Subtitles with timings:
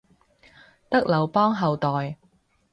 [0.89, 2.17] 得劉邦後代